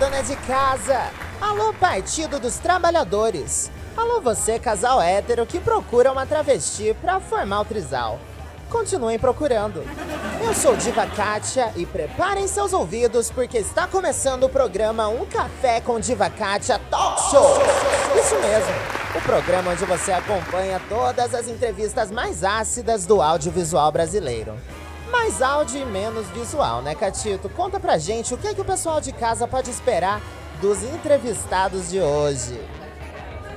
[0.00, 1.10] dona de casa!
[1.38, 3.70] Alô, Partido dos Trabalhadores!
[3.94, 8.18] Alô, você, casal hétero que procura uma travesti pra formar o trisal.
[8.70, 9.84] Continuem procurando.
[10.42, 15.82] Eu sou Diva Kátia e preparem seus ouvidos porque está começando o programa Um Café
[15.82, 17.58] com Diva Kátia Talk Show.
[18.18, 18.72] Isso mesmo,
[19.14, 24.54] o programa onde você acompanha todas as entrevistas mais ácidas do audiovisual brasileiro.
[25.10, 27.48] Mais áudio e menos visual, né, Catito?
[27.48, 30.20] Conta pra gente o que, é que o pessoal de casa pode esperar
[30.60, 32.60] dos entrevistados de hoje.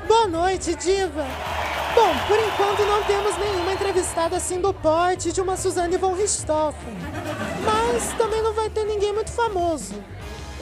[0.07, 1.25] Boa noite, Diva!
[1.95, 6.97] Bom, por enquanto não temos nenhuma entrevistada assim do porte de uma Suzane von Richthofen.
[7.63, 9.93] Mas também não vai ter ninguém muito famoso.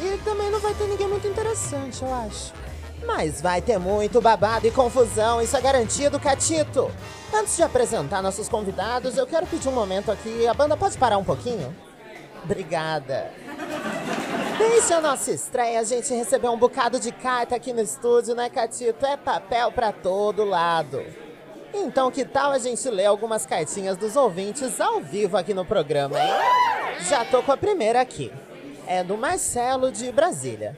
[0.02, 2.54] E também não vai ter ninguém muito interessante, eu acho.
[3.05, 6.91] Mas vai ter muito babado e confusão, isso é garantido, Catito!
[7.34, 10.46] Antes de apresentar nossos convidados, eu quero pedir um momento aqui.
[10.48, 11.76] A banda pode parar um pouquinho?
[12.43, 13.32] Obrigada.
[14.58, 18.49] Desde a nossa estreia, a gente recebeu um bocado de carta aqui no estúdio, né,
[18.49, 19.05] Catito?
[19.05, 21.04] É papel pra todo lado.
[21.74, 26.20] Então, que tal a gente ler algumas cartinhas dos ouvintes ao vivo aqui no programa,
[26.20, 26.32] hein?
[27.08, 28.32] Já tô com a primeira aqui.
[28.86, 30.77] É do Marcelo de Brasília.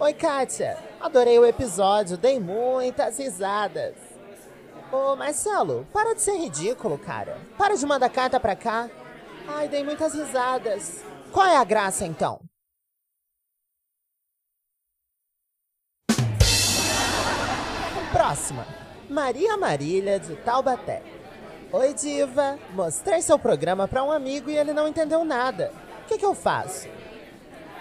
[0.00, 0.76] Oi, Kátia.
[1.00, 3.94] Adorei o episódio, dei muitas risadas.
[4.90, 7.38] Ô, Marcelo, para de ser ridículo, cara.
[7.56, 8.90] Para de mandar carta pra cá.
[9.46, 11.04] Ai, dei muitas risadas.
[11.30, 12.40] Qual é a graça, então?
[18.10, 18.66] Próxima.
[19.08, 21.02] Maria Marília, de Taubaté.
[21.72, 22.58] Oi, diva.
[22.72, 25.70] Mostrei seu programa para um amigo e ele não entendeu nada.
[26.02, 26.88] O que, que eu faço?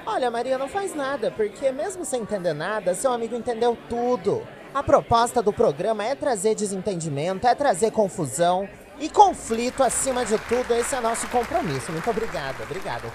[0.06, 4.46] Olha, Maria, não faz nada, porque mesmo sem entender nada, seu amigo entendeu tudo.
[4.74, 8.68] A proposta do programa é trazer desentendimento, é trazer confusão
[9.00, 10.74] e conflito acima de tudo.
[10.74, 11.92] Esse é nosso compromisso.
[11.92, 13.10] Muito obrigada, obrigada.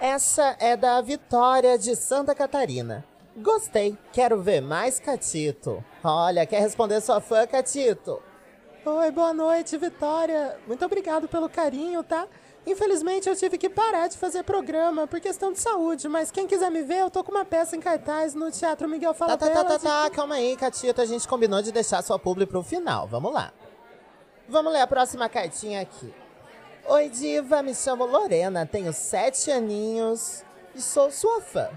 [0.00, 3.04] Essa é da Vitória de Santa Catarina.
[3.36, 5.84] Gostei, quero ver mais Catito.
[6.02, 8.22] Olha, quer responder sua fã, Catito?
[8.84, 10.56] Oi, boa noite, Vitória.
[10.66, 12.26] Muito obrigado pelo carinho, tá?
[12.66, 16.68] Infelizmente eu tive que parar de fazer programa por questão de saúde, mas quem quiser
[16.68, 19.54] me ver, eu tô com uma peça em cartaz no Teatro Miguel Falabella.
[19.54, 21.00] Tá, tá, tá, tá, tá, calma aí, Catito.
[21.00, 23.06] A gente combinou de deixar sua publi pro final.
[23.06, 23.52] Vamos lá.
[24.48, 26.12] Vamos ler a próxima cartinha aqui.
[26.88, 30.44] Oi, diva, me chamo Lorena, tenho sete aninhos
[30.74, 31.68] e sou sua fã.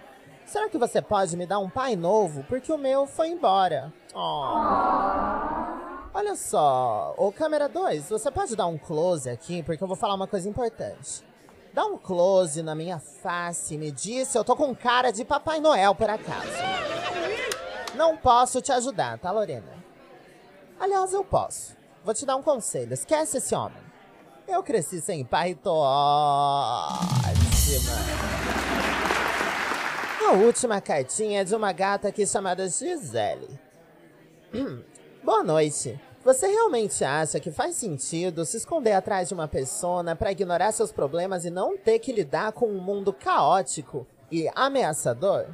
[0.45, 2.43] Será que você pode me dar um pai novo?
[2.47, 3.93] Porque o meu foi embora.
[4.15, 5.88] Oh.
[6.11, 10.15] Olha só, ô câmera 2, você pode dar um close aqui, porque eu vou falar
[10.15, 11.23] uma coisa importante.
[11.71, 15.23] Dá um close na minha face e me diz se eu tô com cara de
[15.23, 16.49] Papai Noel, por acaso.
[17.95, 19.71] Não posso te ajudar, tá, Lorena?
[20.79, 21.77] Aliás, eu posso.
[22.03, 23.81] Vou te dar um conselho, esquece esse homem.
[24.47, 27.19] Eu cresci sem pai e tô ótima.
[30.27, 33.59] A última cartinha é de uma gata aqui chamada Gisele.
[35.21, 35.99] Boa noite.
[36.23, 40.91] Você realmente acha que faz sentido se esconder atrás de uma persona para ignorar seus
[40.91, 45.47] problemas e não ter que lidar com um mundo caótico e ameaçador?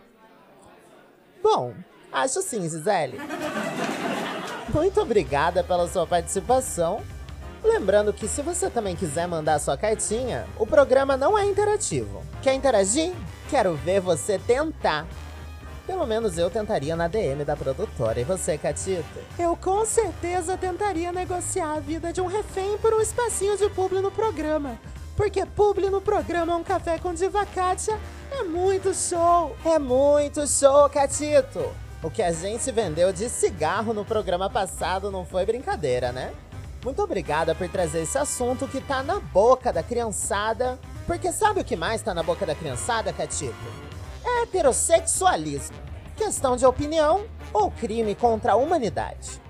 [1.42, 1.74] Bom,
[2.12, 3.20] acho sim, Gisele.
[4.74, 7.02] Muito obrigada pela sua participação.
[7.64, 12.22] Lembrando que se você também quiser mandar sua cartinha, o programa não é interativo.
[12.44, 13.14] Quer interagir?
[13.50, 15.08] Quero ver você tentar.
[15.86, 18.20] Pelo menos eu tentaria na DM da produtora.
[18.20, 19.04] E você, Catita?
[19.38, 24.00] Eu com certeza tentaria negociar a vida de um refém por um espacinho de publi
[24.00, 24.80] no programa.
[25.16, 27.98] Porque publi no programa Um Café com Diva Kátia
[28.32, 29.56] é muito show.
[29.64, 31.72] É muito show, Catito.
[32.04, 36.34] O que a gente vendeu de cigarro no programa passado não foi brincadeira, né?
[36.84, 40.78] Muito obrigada por trazer esse assunto que tá na boca da criançada.
[41.08, 43.56] Porque sabe o que mais tá na boca da criançada, Catito?
[44.26, 45.78] É heterossexualismo.
[46.18, 49.42] Questão de opinião ou crime contra a humanidade.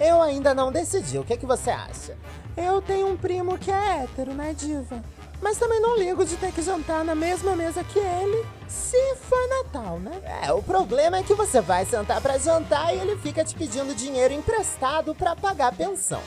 [0.00, 2.16] Eu ainda não decidi, o que, que você acha?
[2.56, 5.02] Eu tenho um primo que é hétero, né, Diva?
[5.40, 9.48] Mas também não ligo de ter que jantar na mesma mesa que ele, se for
[9.48, 10.20] Natal, né?
[10.42, 13.94] É, o problema é que você vai sentar para jantar e ele fica te pedindo
[13.94, 16.22] dinheiro emprestado para pagar a pensão.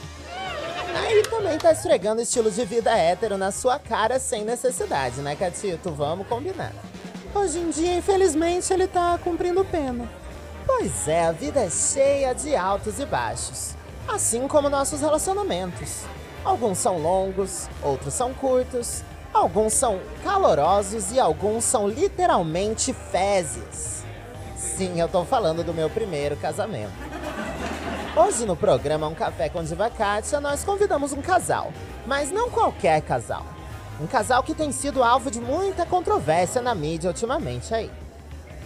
[0.94, 5.90] Aí também tá esfregando estilo de vida hétero na sua cara sem necessidade, né, Catito?
[5.90, 6.72] Vamos combinar.
[7.34, 10.06] Hoje em dia, infelizmente, ele tá cumprindo pena.
[10.66, 13.74] Pois é, a vida é cheia de altos e baixos.
[14.06, 16.02] Assim como nossos relacionamentos.
[16.44, 19.02] Alguns são longos, outros são curtos,
[19.32, 24.02] alguns são calorosos e alguns são literalmente fezes.
[24.54, 26.92] Sim, eu tô falando do meu primeiro casamento.
[28.14, 31.72] Hoje no programa Um Café com Diva Kátia, nós convidamos um casal,
[32.06, 33.46] mas não qualquer casal.
[34.00, 37.90] Um casal que tem sido alvo de muita controvérsia na mídia ultimamente aí.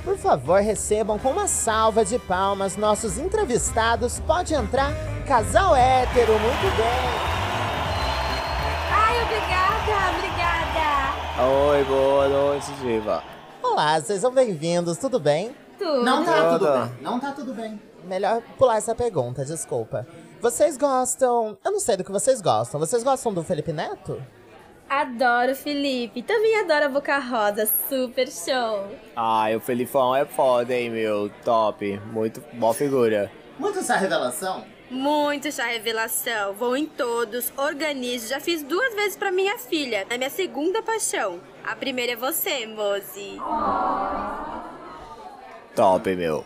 [0.02, 4.20] Por favor, recebam com uma salva de palmas nossos entrevistados.
[4.20, 4.92] Pode entrar,
[5.26, 7.26] casal hétero, muito bem.
[8.92, 11.70] Ai, obrigada, obrigada.
[11.70, 13.22] Oi, boa noite, Diva.
[13.62, 15.54] Olá, sejam bem-vindos, tudo bem?
[15.76, 16.02] Tudo.
[16.04, 16.72] Não tá tudo Tudo.
[16.72, 17.82] bem, não tá tudo bem.
[18.04, 20.06] Melhor pular essa pergunta, desculpa.
[20.40, 21.58] Vocês gostam.
[21.64, 22.78] Eu não sei do que vocês gostam.
[22.78, 24.22] Vocês gostam do Felipe Neto?
[24.88, 26.22] Adoro o Felipe.
[26.22, 27.66] Também adoro a Boca Rosa.
[27.88, 28.86] Super show.
[29.16, 31.30] Ai, o Felipão é foda, hein, meu.
[31.44, 32.00] Top.
[32.12, 33.30] Muito boa figura.
[33.58, 34.64] Muito essa revelação.
[34.88, 36.54] Muito chá revelação.
[36.54, 38.28] Vou em todos, organizo.
[38.28, 40.06] Já fiz duas vezes pra minha filha.
[40.08, 41.40] É minha segunda paixão.
[41.64, 43.40] A primeira é você, Mozi.
[45.74, 46.44] Top, meu.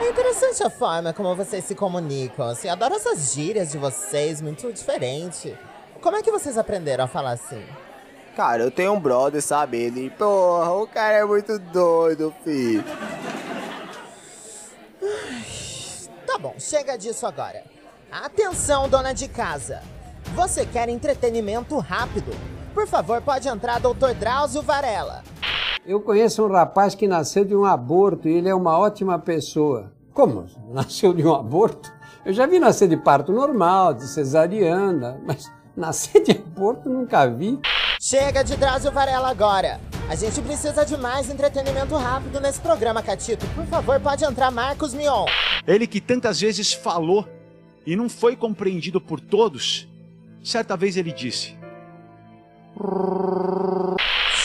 [0.00, 2.48] É interessante a forma como vocês se comunicam.
[2.48, 5.54] Assim, adoro essas gírias de vocês, muito diferente.
[6.00, 7.62] Como é que vocês aprenderam a falar assim?
[8.34, 9.76] Cara, eu tenho um brother, sabe?
[9.76, 12.84] Ele, porra, o cara é muito doido, filho.
[16.26, 17.62] Tá bom, chega disso agora.
[18.10, 19.82] Atenção, dona de casa.
[20.34, 22.32] Você quer entretenimento rápido?
[22.72, 24.14] Por favor, pode entrar, Dr.
[24.18, 25.22] Drauzio Varela.
[25.84, 29.92] Eu conheço um rapaz que nasceu de um aborto e ele é uma ótima pessoa.
[30.14, 30.46] Como?
[30.70, 31.92] Nasceu de um aborto?
[32.24, 35.50] Eu já vi nascer de parto normal, de cesariana, mas
[35.80, 37.58] nascer de aborto nunca vi.
[37.98, 39.80] Chega de Drauzio Varela agora.
[40.08, 43.46] A gente precisa de mais entretenimento rápido nesse programa, Catito.
[43.48, 45.24] Por favor, pode entrar, Marcos Mion.
[45.66, 47.26] Ele que tantas vezes falou
[47.86, 49.88] e não foi compreendido por todos,
[50.42, 51.56] certa vez ele disse: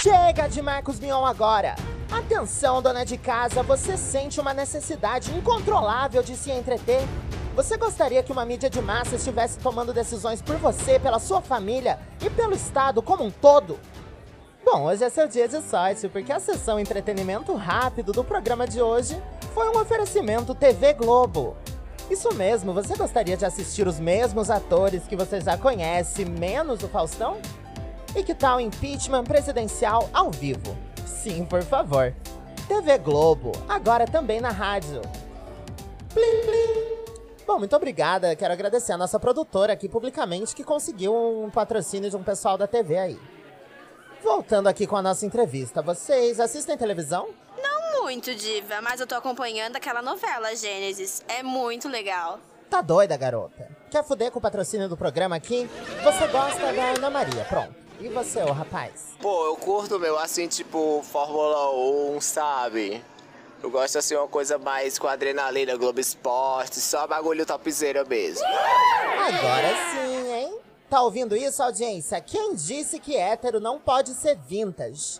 [0.02, 1.76] Chega de Marcos Mion agora!
[2.12, 7.02] Atenção, dona de casa, você sente uma necessidade incontrolável de se entreter?
[7.56, 11.98] Você gostaria que uma mídia de massa estivesse tomando decisões por você, pela sua família
[12.22, 13.80] e pelo Estado como um todo?
[14.66, 18.82] Bom, hoje é seu dia de sorte, porque a sessão entretenimento rápido do programa de
[18.82, 19.18] hoje
[19.54, 21.56] foi um oferecimento TV Globo.
[22.10, 26.90] Isso mesmo, você gostaria de assistir os mesmos atores que você já conhece, menos o
[26.90, 27.38] Faustão?
[28.14, 30.76] E que tal impeachment presidencial ao vivo?
[31.06, 32.14] Sim, por favor.
[32.68, 35.02] TV Globo, agora também na rádio.
[36.14, 36.85] Plim, plim.
[37.46, 38.36] Bom, muito obrigada.
[38.36, 42.66] Quero agradecer a nossa produtora aqui publicamente que conseguiu um patrocínio de um pessoal da
[42.66, 43.20] TV aí.
[44.24, 47.30] Voltando aqui com a nossa entrevista, vocês assistem televisão?
[47.62, 51.24] Não muito, Diva, mas eu tô acompanhando aquela novela, Gênesis.
[51.28, 52.40] É muito legal.
[52.68, 53.70] Tá doida, garota?
[53.92, 55.70] Quer fuder com o patrocínio do programa aqui?
[56.04, 57.76] Você gosta da Ana Maria, pronto.
[58.00, 59.16] E você, ô rapaz?
[59.22, 61.72] Pô, eu curto, meu, assim, tipo, Fórmula
[62.16, 63.04] 1, sabe?
[63.64, 68.46] Eu gosto, assim, uma coisa mais com adrenalina, Globo Esporte, só bagulho topzera mesmo.
[68.46, 70.60] Agora sim, hein?
[70.90, 72.22] Tá ouvindo isso, audiência?
[72.22, 75.20] Quem disse que hétero não pode ser vintage?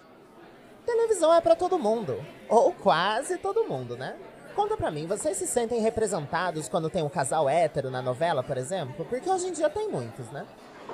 [0.86, 2.24] Televisão é pra todo mundo.
[2.48, 4.16] Ou quase todo mundo, né?
[4.56, 8.58] Conta pra mim, vocês se sentem representados quando tem um casal hétero na novela, por
[8.58, 9.06] exemplo?
[9.06, 10.46] Porque hoje em dia tem muitos, né?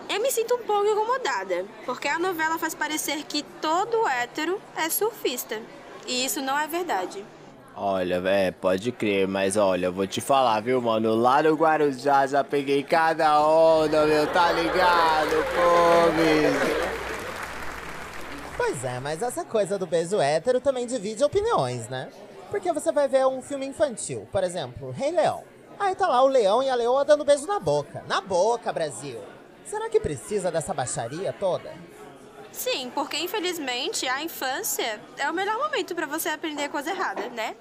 [0.10, 4.90] Eu me sinto um pouco incomodada, porque a novela faz parecer que todo hétero é
[4.90, 5.62] surfista.
[6.08, 7.24] E isso não é verdade.
[7.76, 11.16] Olha, é, pode crer, mas olha, eu vou te falar, viu, mano?
[11.16, 15.32] Lá no Guarujá já peguei cada onda, meu, tá ligado?
[15.56, 16.92] Pô, bicho.
[18.58, 22.10] Pois é, mas essa coisa do beijo hétero também divide opiniões, né?
[22.50, 25.44] Porque você vai ver um filme infantil, por exemplo, Rei Leão.
[25.80, 28.04] Aí tá lá o leão e a leoa dando beijo na boca.
[28.08, 29.20] Na boca, Brasil!
[29.66, 31.72] Será que precisa dessa baixaria toda?
[32.52, 37.56] Sim, porque infelizmente a infância é o melhor momento pra você aprender coisa errada, né?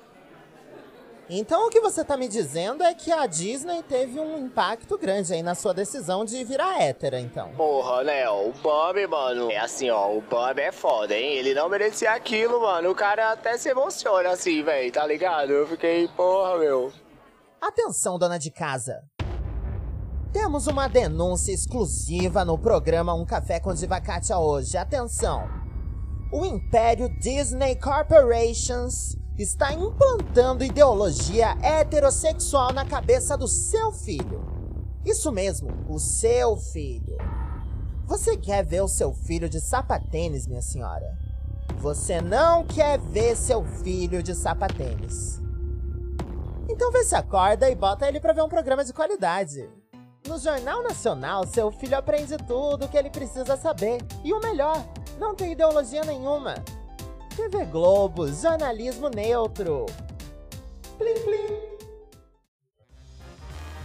[1.32, 5.32] Então o que você tá me dizendo é que a Disney teve um impacto grande
[5.32, 7.52] aí na sua decisão de virar hétera, então.
[7.52, 11.34] Porra, né, ó, o Bambi, mano, é assim, ó, o Bambi é foda, hein?
[11.34, 12.90] Ele não merecia aquilo, mano.
[12.90, 15.52] O cara até se emociona assim, velho, tá ligado?
[15.52, 16.92] Eu fiquei, porra, meu.
[17.60, 19.00] Atenção, dona de casa!
[20.32, 24.76] Temos uma denúncia exclusiva no programa Um Café com Diva Kátia hoje.
[24.76, 25.48] Atenção!
[26.32, 34.40] O Império Disney Corporations está implantando ideologia heterossexual na cabeça do seu filho.
[35.04, 37.18] Isso mesmo, o seu filho.
[38.06, 41.18] Você quer ver o seu filho de sapatênis, minha senhora?
[41.78, 45.42] Você não quer ver seu filho de sapatênis.
[46.68, 49.79] Então vê se acorda e bota ele pra ver um programa de qualidade.
[50.30, 53.98] No Jornal Nacional, seu filho aprende tudo o que ele precisa saber.
[54.22, 54.80] E o melhor,
[55.18, 56.54] não tem ideologia nenhuma.
[57.34, 59.86] TV Globo, jornalismo neutro.
[60.96, 61.58] Plim, plim.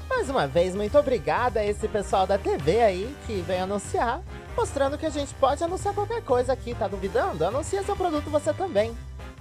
[0.08, 4.22] Mais uma vez, muito obrigada a esse pessoal da TV aí que veio anunciar,
[4.56, 7.44] mostrando que a gente pode anunciar qualquer coisa aqui, tá duvidando?
[7.44, 8.96] Anuncia seu produto você também.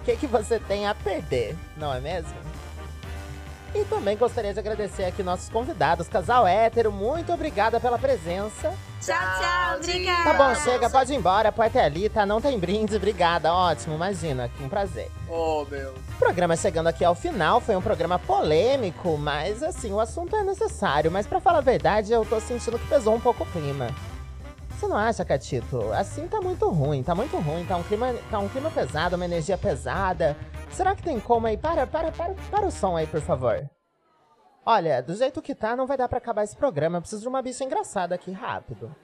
[0.07, 2.35] que, que você tem a perder, não é mesmo?
[3.75, 8.73] E também gostaria de agradecer aqui nossos convidados, casal hétero, muito obrigada pela presença.
[9.01, 10.23] Tchau, tchau, obrigada.
[10.23, 12.25] Tá bom, chega, pode ir embora, a porta é ali, tá?
[12.25, 15.11] Não tem brinde, obrigada, ótimo, imagina, que um prazer.
[15.29, 15.91] Oh, meu.
[15.91, 20.45] O programa chegando aqui ao final, foi um programa polêmico, mas assim, o assunto é
[20.45, 23.89] necessário, mas pra falar a verdade, eu tô sentindo que pesou um pouco o clima.
[24.71, 25.93] Você não acha, Catito?
[25.93, 29.25] Assim tá muito ruim, tá muito ruim, tá um clima, tá um clima pesado, uma
[29.25, 30.37] energia pesada.
[30.75, 31.57] Será que tem como aí?
[31.57, 33.71] Para, para, para, para o som aí, por favor.
[34.67, 36.97] Olha, do jeito que tá, não vai dar pra acabar esse programa.
[36.99, 38.95] Eu preciso de uma bicha engraçada aqui, rápido.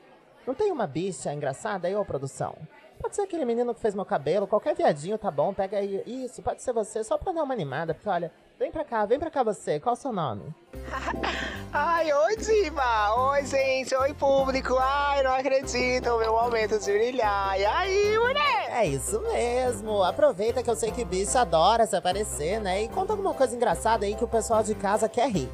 [0.47, 2.55] Não tem uma bicha engraçada aí, ô produção?
[3.01, 6.03] Pode ser aquele menino que fez meu cabelo, qualquer viadinho tá bom, pega aí.
[6.07, 9.19] Isso, pode ser você, só pra dar uma animada, porque olha, vem pra cá, vem
[9.19, 10.55] pra cá você, qual o seu nome?
[11.73, 13.15] Ai, oi, Diva!
[13.31, 13.95] Oi, gente!
[13.95, 14.77] Oi, público!
[14.79, 16.19] Ai, não acredito!
[16.19, 17.59] Meu momento de brilhar!
[17.59, 18.71] E aí, mulher?
[18.71, 22.83] É isso mesmo, aproveita que eu sei que bicho adora se aparecer, né?
[22.83, 25.51] E conta alguma coisa engraçada aí que o pessoal de casa quer rir.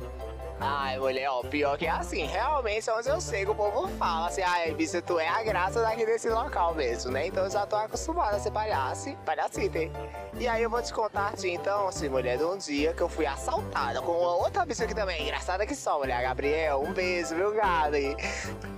[0.58, 4.28] Ai, mulher, ó, pior que é assim, realmente, onde eu sei que o povo fala
[4.28, 7.26] assim, ai, bicho, tu é a graça daqui desse local mesmo, né?
[7.26, 9.92] Então eu já tô acostumada a ser palhaço, palhacita, hein?
[10.38, 13.26] E aí eu vou te contar, então, assim, mulher, de um dia que eu fui
[13.26, 17.34] assaltada com uma outra bicha que também é engraçada que só, mulher, Gabriel, um beijo,
[17.34, 17.52] viu?
[17.94, 18.16] E-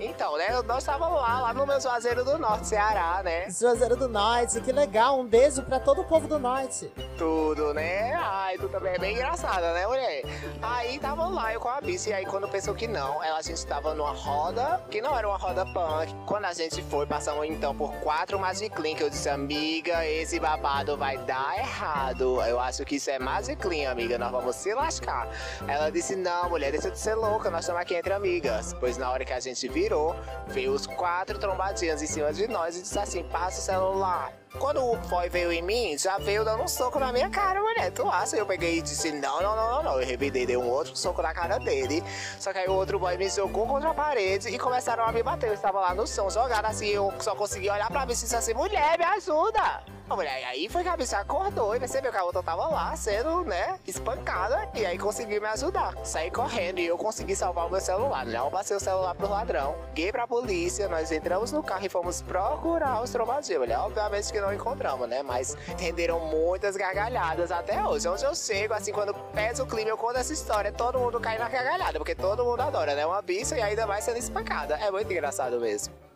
[0.01, 3.49] Então, né, nós estávamos lá, lá no meu Juazeiro do Norte, Ceará, né?
[3.51, 6.93] Juazeiro do Norte, que legal, um beijo pra todo o povo do Norte.
[7.17, 8.15] Tudo, né?
[8.15, 10.23] Ai, também é bem engraçada, né, mulher?
[10.63, 13.43] Aí tava lá, eu com a bicha, e aí quando pensou que não, ela, a
[13.43, 16.15] gente tava numa roda, que não era uma roda punk.
[16.27, 20.39] Quando a gente foi, passamos então por quatro Magic Clean, que eu disse, amiga, esse
[20.39, 22.41] babado vai dar errado.
[22.43, 25.29] Eu acho que isso é Magic Clean, amiga, nós vamos se lascar.
[25.67, 28.75] Ela disse, não, mulher, deixa de ser louca, nós estamos aqui entre amigas.
[28.79, 30.15] Pois na hora que a gente virou,
[30.47, 34.38] veio os quatro trombadinhas em cima de nós e disse assim, passa o celular.
[34.57, 37.93] Quando o boy veio em mim, já veio dando um soco na minha cara, mulher.
[37.93, 38.37] Tu acha?
[38.37, 40.01] Eu peguei e disse: não, não, não, não, não.
[40.01, 42.03] Eu revidei, dei um outro soco na cara dele.
[42.39, 45.23] Só que aí o outro boy me jogou contra a parede e começaram a me
[45.23, 45.49] bater.
[45.49, 46.87] Eu estava lá no som, jogado assim.
[46.87, 49.98] Eu só consegui olhar pra mim e disse assim: mulher, me ajuda.
[50.11, 52.97] A mulher, aí foi que a bicha acordou e percebeu que a outra tava lá
[52.97, 54.67] sendo, né, espancada.
[54.75, 55.95] E aí conseguiu me ajudar.
[56.03, 58.25] Saí correndo e eu consegui salvar o meu celular.
[58.25, 59.77] Não passei o celular pro ladrão.
[59.89, 63.15] Liguei pra polícia, nós entramos no carro e fomos procurar os.
[63.59, 65.23] Mulher, obviamente que não encontramos, né?
[65.23, 68.09] Mas renderam muitas gargalhadas até hoje.
[68.09, 71.37] Onde eu chego, assim, quando pesa o clima, eu conto essa história, todo mundo cai
[71.37, 73.05] na gargalhada, porque todo mundo adora, né?
[73.05, 74.77] Uma bicha e ainda mais sendo espancada.
[74.77, 76.08] É muito engraçado mesmo.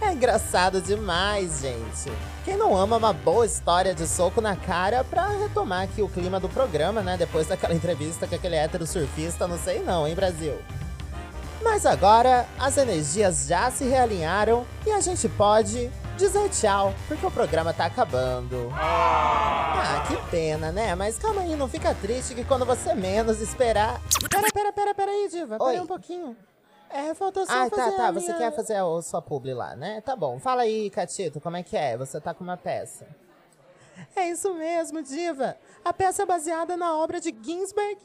[0.00, 2.12] É engraçado demais, gente.
[2.44, 6.38] Quem não ama uma boa história de soco na cara pra retomar aqui o clima
[6.38, 7.16] do programa, né?
[7.16, 10.54] Depois daquela entrevista com aquele hétero surfista, não sei não, hein, Brasil?
[11.62, 17.30] Mas agora as energias já se realinharam e a gente pode dizer tchau, porque o
[17.30, 18.70] programa tá acabando.
[18.74, 20.94] Ah, que pena, né?
[20.94, 24.00] Mas calma aí, não fica triste que quando você menos esperar.
[24.30, 25.58] Pera, pera, pera, pera aí, Diva.
[25.58, 25.74] Pera Oi.
[25.74, 26.36] aí um pouquinho.
[26.90, 28.08] É, faltou só Ah, fazer tá, tá.
[28.08, 30.00] a Você minha- quer fazer a sua publi lá, né?
[30.00, 30.38] Tá bom.
[30.38, 31.96] Fala aí, Catito, como é que é?
[31.96, 33.06] Você tá com uma peça.
[34.14, 35.56] É isso mesmo, Diva.
[35.84, 37.98] A peça é baseada na obra de Ginsberg.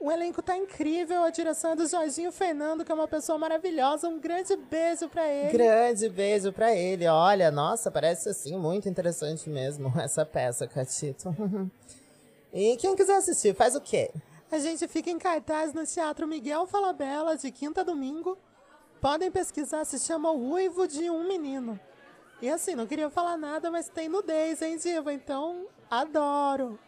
[0.00, 4.08] O elenco tá incrível, a direção é do Jorginho Fernando, que é uma pessoa maravilhosa.
[4.08, 5.52] Um grande beijo pra ele.
[5.52, 7.06] Grande beijo pra ele.
[7.06, 11.32] Olha, nossa, parece assim muito interessante mesmo essa peça, Catito.
[12.52, 14.10] e quem quiser assistir, faz o quê?
[14.52, 18.36] A gente fica em cartaz no Teatro Miguel Falabella, de quinta a domingo.
[19.00, 21.80] Podem pesquisar, se chama O Uivo de um Menino.
[22.42, 25.10] E assim, não queria falar nada, mas tem nudez, hein, Diva?
[25.10, 26.78] Então, adoro.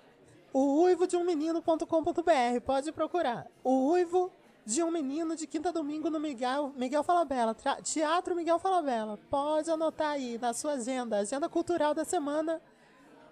[0.53, 3.47] O uivo de um menino.com.br, pode procurar.
[3.65, 4.31] O uivo
[4.67, 9.19] de um menino de quinta a domingo no Miguel, Miguel Falabella, Teatro Miguel Falabella.
[9.31, 12.61] Pode anotar aí na sua agenda, agenda cultural da semana.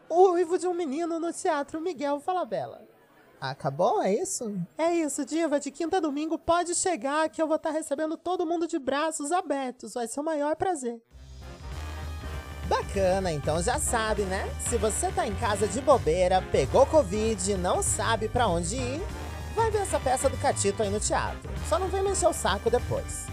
[0.09, 2.92] O uivo de um menino no Teatro Miguel Falabella.
[3.43, 4.01] Acabou?
[4.01, 4.57] É isso?
[4.79, 5.59] É isso, Diva.
[5.59, 9.33] De quinta a domingo pode chegar que eu vou estar recebendo todo mundo de braços
[9.33, 9.95] abertos.
[9.95, 11.03] Vai ser o maior prazer.
[12.69, 14.49] Bacana, então já sabe, né?
[14.61, 19.03] Se você tá em casa de bobeira, pegou Covid e não sabe pra onde ir,
[19.57, 21.51] vai ver essa peça do Catito aí no teatro.
[21.69, 23.27] Só não vem me encher o saco depois.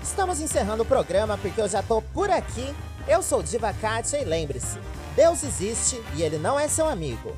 [0.00, 2.72] Estamos encerrando o programa porque eu já tô por aqui.
[3.08, 4.78] Eu sou Diva Kátia e lembre-se,
[5.16, 7.36] Deus existe e ele não é seu amigo.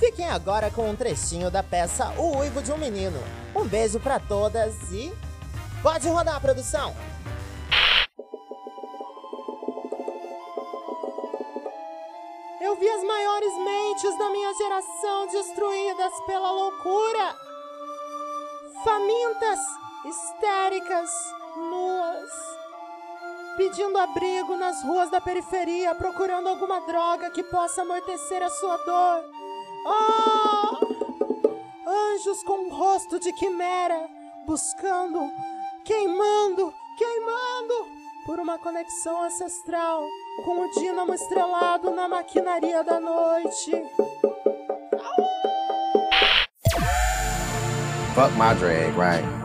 [0.00, 3.22] Fiquem agora com um trechinho da peça O Uivo de um Menino.
[3.54, 5.12] Um beijo pra todas e...
[5.82, 6.96] Pode rodar a produção!
[12.62, 17.36] Eu vi as maiores mentes da minha geração destruídas pela loucura.
[18.82, 19.58] Famintas,
[20.06, 21.10] histéricas,
[21.56, 22.30] nuas.
[23.58, 29.49] pedindo abrigo nas ruas da periferia, procurando alguma droga que possa amortecer a sua dor.
[29.86, 30.76] Oh!
[31.86, 34.08] Anjos com rosto de quimera,
[34.46, 35.30] buscando,
[35.84, 37.88] queimando, queimando
[38.26, 40.06] por uma conexão ancestral
[40.44, 43.72] com o dínamo estrelado na maquinaria da noite.
[48.14, 49.39] Fuck my drag, right?